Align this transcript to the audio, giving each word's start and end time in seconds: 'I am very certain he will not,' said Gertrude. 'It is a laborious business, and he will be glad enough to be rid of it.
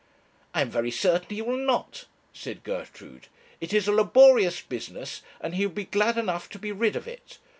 'I 0.55 0.61
am 0.61 0.69
very 0.71 0.89
certain 0.89 1.27
he 1.35 1.43
will 1.43 1.57
not,' 1.57 2.05
said 2.33 2.63
Gertrude. 2.63 3.27
'It 3.59 3.71
is 3.71 3.87
a 3.87 3.91
laborious 3.91 4.59
business, 4.59 5.21
and 5.39 5.53
he 5.53 5.67
will 5.67 5.75
be 5.75 5.85
glad 5.85 6.17
enough 6.17 6.49
to 6.49 6.57
be 6.57 6.71
rid 6.71 6.95
of 6.95 7.07
it. 7.07 7.37